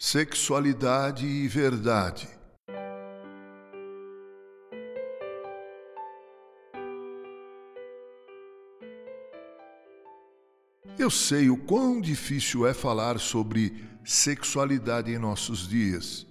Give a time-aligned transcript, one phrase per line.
[0.00, 2.28] Sexualidade e verdade.
[10.96, 16.24] Eu sei o quão difícil é falar sobre sexualidade em nossos dias.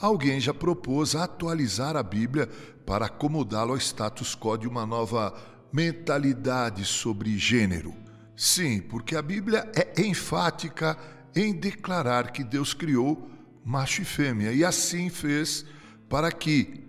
[0.00, 2.48] Alguém já propôs atualizar a Bíblia
[2.84, 5.32] para acomodá-lo ao status quo de uma nova
[5.72, 7.94] mentalidade sobre gênero.
[8.34, 10.98] Sim, porque a Bíblia é enfática
[11.34, 13.30] em declarar que Deus criou
[13.64, 15.64] macho e fêmea e assim fez
[16.08, 16.84] para que,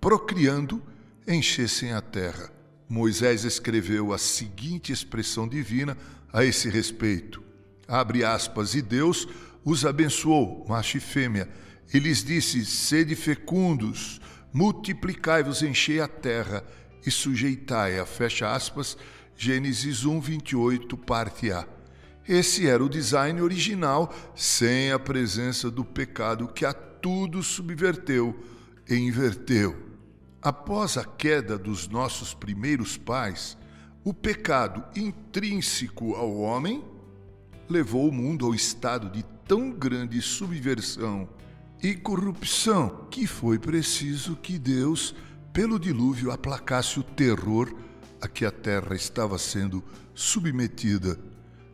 [0.00, 0.82] procriando,
[1.26, 2.52] enchessem a terra.
[2.88, 5.96] Moisés escreveu a seguinte expressão divina
[6.32, 7.42] a esse respeito.
[7.86, 9.26] Abre aspas, e Deus
[9.64, 11.48] os abençoou, macho e fêmea,
[11.92, 14.20] e lhes disse: Sede fecundos,
[14.52, 16.64] multiplicai-vos, enchei a terra
[17.06, 18.04] e sujeitai-a.
[18.04, 18.96] Fecha aspas,
[19.36, 21.77] Gênesis 1, 28, parte A.
[22.28, 28.38] Esse era o design original, sem a presença do pecado que a tudo subverteu
[28.86, 29.74] e inverteu.
[30.42, 33.56] Após a queda dos nossos primeiros pais,
[34.04, 36.84] o pecado intrínseco ao homem
[37.66, 41.26] levou o mundo ao estado de tão grande subversão
[41.82, 45.14] e corrupção que foi preciso que Deus,
[45.50, 47.74] pelo dilúvio, aplacasse o terror
[48.20, 49.82] a que a terra estava sendo
[50.14, 51.18] submetida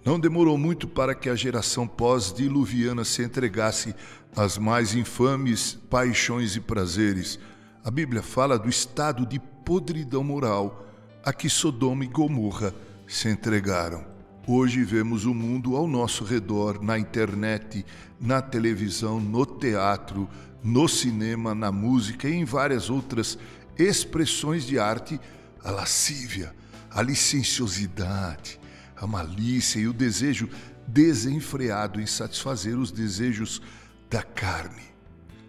[0.05, 3.95] não demorou muito para que a geração pós-diluviana se entregasse
[4.37, 7.39] às mais infames paixões e prazeres.
[7.83, 10.87] A Bíblia fala do estado de podridão moral
[11.25, 12.75] a que Sodoma e Gomorra
[13.09, 14.05] se entregaram.
[14.47, 17.85] Hoje vemos o mundo ao nosso redor, na internet,
[18.21, 20.29] na televisão, no teatro,
[20.63, 23.39] no cinema, na música e em várias outras
[23.79, 25.19] expressões de arte,
[25.63, 26.55] a lascívia,
[26.91, 28.61] a licenciosidade,
[28.97, 30.49] a malícia e o desejo
[30.87, 33.61] desenfreado em satisfazer os desejos
[34.09, 34.83] da carne.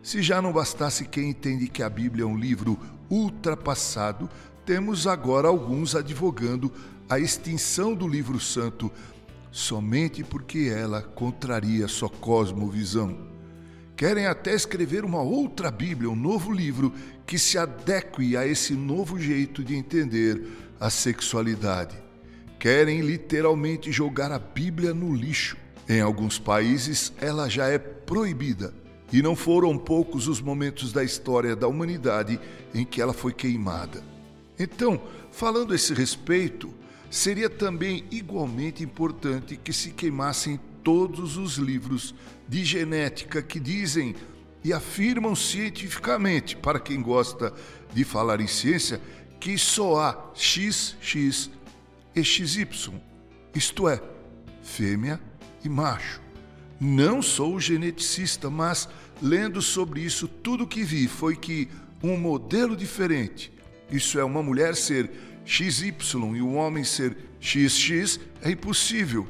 [0.02, 2.80] Se já não bastasse quem entende que a Bíblia é um livro
[3.10, 4.30] ultrapassado,
[4.66, 6.72] temos agora alguns advogando
[7.10, 8.92] a extinção do livro santo
[9.52, 13.18] somente porque ela contraria sua cosmovisão.
[13.96, 16.94] Querem até escrever uma outra Bíblia, um novo livro
[17.26, 20.46] que se adeque a esse novo jeito de entender
[20.80, 22.05] a sexualidade
[22.66, 25.56] querem literalmente jogar a Bíblia no lixo.
[25.88, 28.74] Em alguns países, ela já é proibida.
[29.14, 32.40] E não foram poucos os momentos da história da humanidade
[32.74, 34.04] em que ela foi queimada.
[34.58, 35.00] Então,
[35.30, 36.74] falando a esse respeito,
[37.08, 42.16] seria também igualmente importante que se queimassem todos os livros
[42.50, 44.16] de genética que dizem
[44.64, 47.54] e afirmam cientificamente, para quem gosta
[47.94, 49.00] de falar em ciência,
[49.40, 51.55] que só há XX
[52.16, 52.68] e XY,
[53.54, 54.02] isto é,
[54.64, 55.20] fêmea
[55.64, 56.22] e macho.
[56.80, 58.88] Não sou geneticista, mas
[59.22, 61.70] lendo sobre isso, tudo que vi foi que
[62.04, 63.52] um modelo diferente,
[63.90, 65.10] isso é, uma mulher ser
[65.46, 65.94] XY
[66.36, 69.28] e um homem ser XX, é impossível.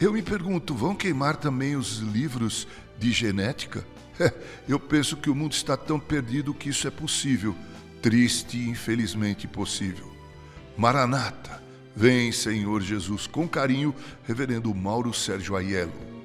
[0.00, 2.66] Eu me pergunto, vão queimar também os livros
[2.98, 3.84] de genética?
[4.68, 7.54] Eu penso que o mundo está tão perdido que isso é possível.
[8.00, 10.10] Triste e infelizmente possível.
[10.76, 11.62] Maranata
[11.94, 13.94] Vem, Senhor Jesus, com carinho,
[14.26, 16.19] Reverendo Mauro Sérgio Aiello.